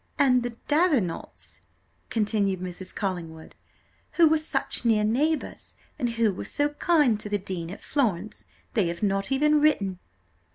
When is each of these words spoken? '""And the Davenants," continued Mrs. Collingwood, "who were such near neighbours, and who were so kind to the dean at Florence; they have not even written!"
'""And 0.27 0.41
the 0.41 0.57
Davenants," 0.67 1.61
continued 2.09 2.59
Mrs. 2.59 2.95
Collingwood, 2.95 3.53
"who 4.13 4.27
were 4.27 4.39
such 4.39 4.83
near 4.83 5.03
neighbours, 5.03 5.75
and 5.99 6.09
who 6.09 6.33
were 6.33 6.43
so 6.45 6.69
kind 6.69 7.19
to 7.19 7.29
the 7.29 7.37
dean 7.37 7.69
at 7.69 7.81
Florence; 7.83 8.47
they 8.73 8.87
have 8.87 9.03
not 9.03 9.31
even 9.31 9.61
written!" 9.61 9.99